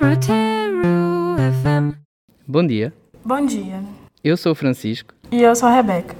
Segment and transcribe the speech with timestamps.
[0.00, 1.94] Protero FM.
[2.48, 2.90] Bom dia,
[3.22, 3.82] Bom dia.
[4.24, 5.12] eu sou o Francisco.
[5.30, 6.16] E eu sou a Rebeca.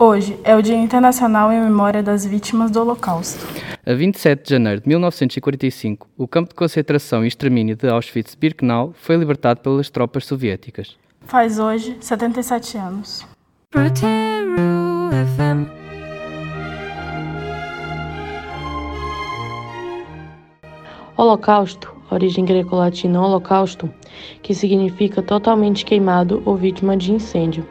[0.00, 3.46] Hoje é o Dia Internacional em Memória das Vítimas do Holocausto.
[3.86, 9.14] A 27 de janeiro de 1945, o campo de concentração e extermínio de Auschwitz-Birkenau foi
[9.14, 10.96] libertado pelas tropas soviéticas.
[11.20, 13.24] Faz hoje 77 anos.
[13.70, 14.58] Protero
[15.36, 15.70] FM.
[21.16, 23.90] Holocausto, origem greco-latina holocausto,
[24.42, 27.66] que significa totalmente queimado ou vítima de incêndio.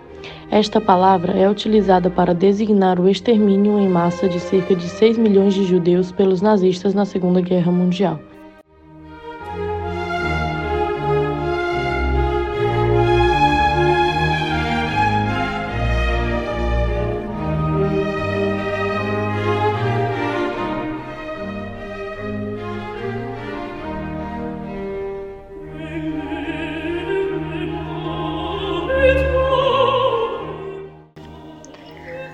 [0.52, 5.54] Esta palavra é utilizada para designar o extermínio em massa de cerca de 6 milhões
[5.54, 8.20] de judeus pelos nazistas na Segunda Guerra Mundial.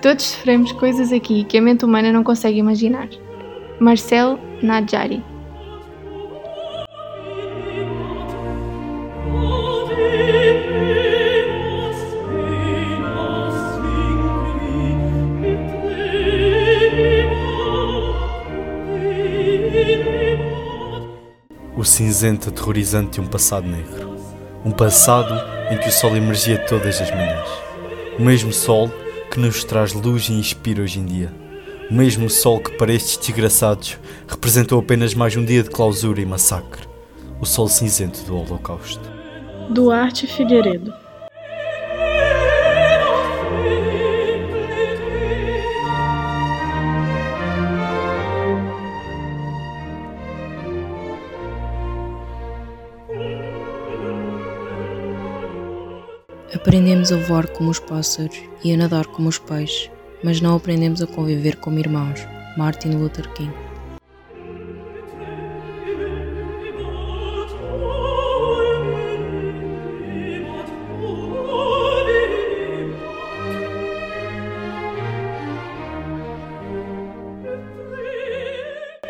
[0.06, 3.08] Todos sofremos coisas aqui que a mente humana não consegue imaginar.
[3.80, 5.20] Marcel Nadjari
[21.76, 24.14] O cinzento aterrorizante de um passado negro.
[24.64, 25.34] Um passado
[25.68, 27.48] em que o sol emergia todas as manhãs.
[28.16, 28.88] O mesmo sol
[29.36, 31.30] que nos traz luz e inspira hoje em dia.
[31.90, 36.24] O mesmo sol que para estes desgraçados representou apenas mais um dia de clausura e
[36.24, 36.88] massacre.
[37.38, 39.02] O sol cinzento do Holocausto.
[39.68, 40.90] Duarte Figueiredo.
[56.56, 59.90] Aprendemos a voar como os pássaros e a nadar como os peixes,
[60.24, 62.26] mas não aprendemos a conviver como irmãos.
[62.56, 63.52] Martin Luther King.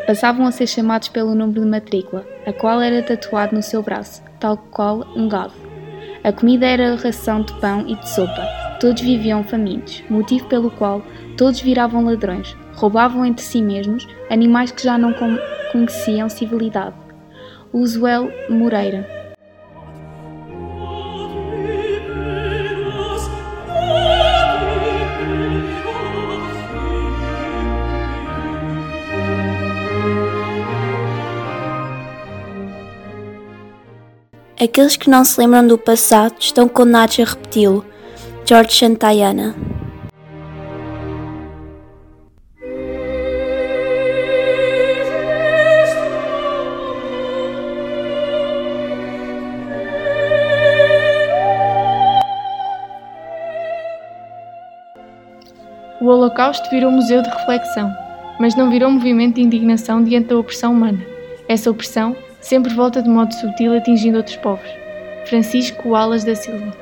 [0.05, 4.23] passavam a ser chamados pelo número de matrícula, a qual era tatuado no seu braço,
[4.39, 5.66] tal qual um gado.
[6.27, 8.43] A comida era ração de pão e de sopa.
[8.81, 11.01] Todos viviam famintos, motivo pelo qual
[11.37, 15.39] todos viravam ladrões, roubavam entre si mesmos animais que já não con-
[15.71, 16.97] conheciam civilidade.
[17.73, 19.09] Usuel Moreira.
[34.59, 37.85] Aqueles que não se lembram do passado estão condenados a repeti-lo.
[38.47, 39.55] George Santayana.
[56.01, 57.93] O Holocausto virou museu de reflexão,
[58.41, 61.05] mas não virou movimento de indignação diante da opressão humana.
[61.47, 64.71] Essa opressão sempre volta de modo sutil atingindo outros povos.
[65.27, 66.73] Francisco Alas da Silva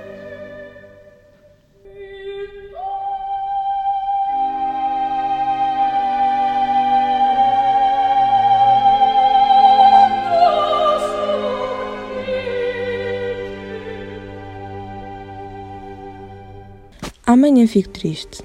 [17.26, 18.44] Amanhã fico triste.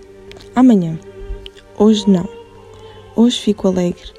[0.56, 0.98] Amanhã.
[1.78, 2.28] Hoje não.
[3.14, 4.14] Hoje fico alegre.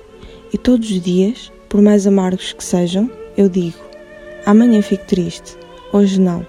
[0.52, 3.78] E todos os dias, por mais amargos que sejam, eu digo:
[4.44, 5.56] amanhã fico triste.
[5.92, 6.46] Hoje não.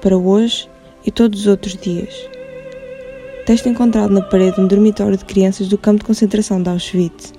[0.00, 0.68] Para hoje
[1.04, 2.14] e todos os outros dias.
[3.46, 7.32] Texto encontrado na parede de um dormitório de crianças do campo de concentração de Auschwitz.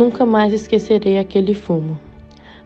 [0.00, 2.00] Nunca mais esquecerei aquele fumo.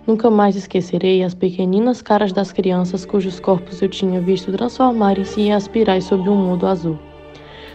[0.07, 5.53] Nunca mais esquecerei as pequeninas caras das crianças cujos corpos eu tinha visto transformarem-se em
[5.53, 6.97] aspirais sobre um mundo azul.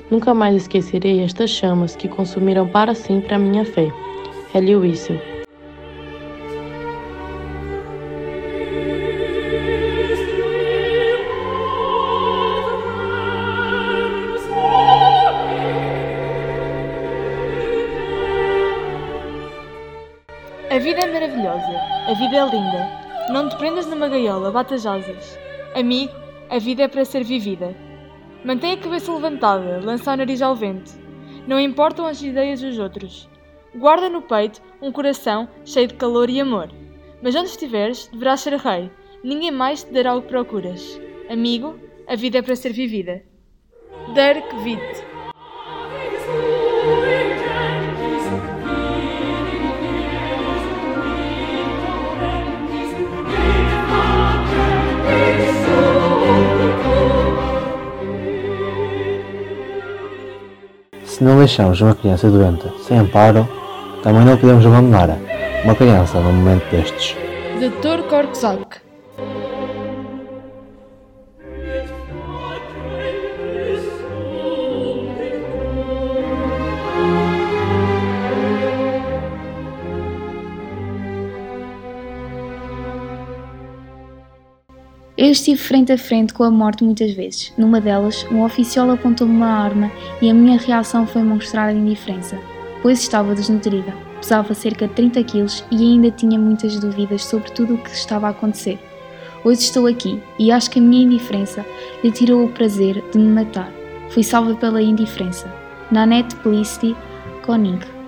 [0.10, 3.92] Nunca mais esquecerei estas chamas que consumiram para sempre a minha fé.
[4.56, 5.38] Ellie Wissel.
[20.80, 21.78] A vida é maravilhosa,
[22.08, 23.34] a vida é linda.
[23.34, 25.38] Não te prendas numa gaiola, bata as asas.
[25.76, 26.14] Amigo,
[26.50, 27.76] a vida é para ser vivida.
[28.46, 30.90] Mantém a cabeça levantada, lança o nariz ao vento.
[31.46, 33.30] Não importam as ideias dos outros.
[33.76, 36.70] Guarda no peito um coração cheio de calor e amor.
[37.22, 38.90] Mas onde estiveres, deverás ser rei.
[39.22, 40.98] Ninguém mais te dará o que procuras.
[41.30, 41.78] Amigo,
[42.08, 43.22] a vida é para ser vivida.
[44.16, 45.09] Dirk Witt
[61.19, 63.45] Se não deixamos uma criança doente sem amparo,
[64.01, 65.18] também não podemos abandonar
[65.66, 67.13] uma criança num momento destes.
[67.60, 68.04] Dr.
[68.10, 68.69] Korczak
[85.21, 87.51] Eu estive frente a frente com a morte muitas vezes.
[87.57, 92.39] Numa delas, um oficial apontou-me uma arma e a minha reação foi mostrar indiferença,
[92.81, 93.94] pois estava desnutrida.
[94.21, 98.27] Pesava cerca de 30 quilos e ainda tinha muitas dúvidas sobre tudo o que estava
[98.27, 98.80] a acontecer.
[99.44, 101.65] Hoje estou aqui e acho que a minha indiferença
[102.01, 103.69] lhe tirou o prazer de me matar.
[104.12, 105.54] Fui salva pela indiferença.
[105.92, 106.95] Nanette Felicity
[107.45, 107.99] Koning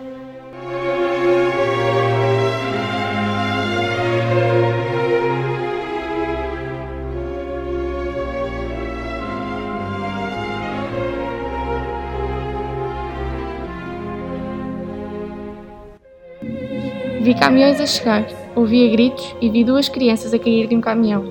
[17.23, 18.25] Vi caminhões a chegar,
[18.55, 21.23] ouvia gritos e vi duas crianças a cair de um caminhão.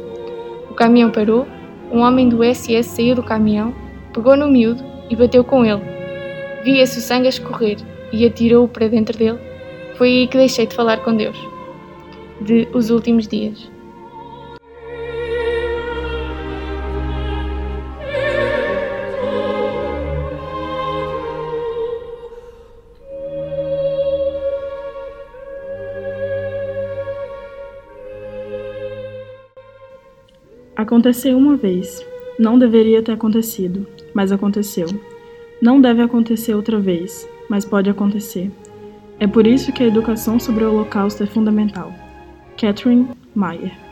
[0.71, 1.49] O caminhão parou,
[1.91, 3.75] um homem do SS saiu do caminhão,
[4.15, 5.83] pegou no miúdo e bateu com ele.
[6.63, 7.79] Via-se o sangue a escorrer
[8.13, 9.41] e atirou-o para dentro dele.
[9.99, 11.37] Foi aí que deixei de falar com Deus.
[12.41, 13.69] De Os Últimos Dias.
[30.81, 32.03] Aconteceu uma vez.
[32.39, 34.87] Não deveria ter acontecido, mas aconteceu.
[35.61, 38.51] Não deve acontecer outra vez, mas pode acontecer.
[39.19, 41.93] É por isso que a educação sobre o Holocausto é fundamental.
[42.57, 43.90] Catherine Mayer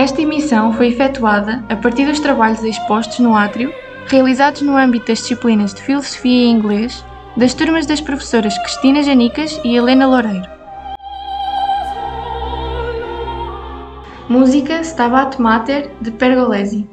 [0.00, 3.70] Esta emissão foi efetuada a partir dos trabalhos expostos no átrio,
[4.06, 7.04] realizados no âmbito das disciplinas de Filosofia e Inglês,
[7.36, 10.48] das turmas das professoras Cristina Janicas e Helena Loureiro.
[14.26, 16.88] Música Stabat Mater de Pergolesi.